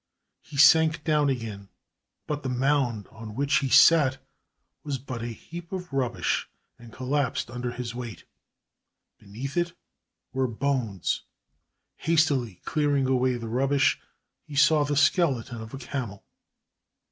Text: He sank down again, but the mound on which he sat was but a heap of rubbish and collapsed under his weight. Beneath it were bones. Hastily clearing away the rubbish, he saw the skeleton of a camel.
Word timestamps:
He 0.41 0.57
sank 0.57 1.03
down 1.03 1.29
again, 1.29 1.69
but 2.25 2.41
the 2.41 2.49
mound 2.49 3.07
on 3.09 3.35
which 3.35 3.59
he 3.59 3.69
sat 3.69 4.17
was 4.83 4.97
but 4.97 5.21
a 5.21 5.27
heap 5.27 5.71
of 5.71 5.93
rubbish 5.93 6.49
and 6.79 6.91
collapsed 6.91 7.51
under 7.51 7.69
his 7.69 7.93
weight. 7.93 8.23
Beneath 9.19 9.55
it 9.55 9.73
were 10.33 10.47
bones. 10.47 11.21
Hastily 11.97 12.61
clearing 12.65 13.05
away 13.05 13.35
the 13.35 13.47
rubbish, 13.47 14.01
he 14.41 14.55
saw 14.55 14.83
the 14.83 14.97
skeleton 14.97 15.61
of 15.61 15.71
a 15.71 15.77
camel. 15.77 16.25